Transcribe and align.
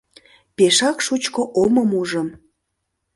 —Пешак 0.55 0.97
шучко 1.05 1.41
омым 1.61 1.89
ужым... 2.01 2.27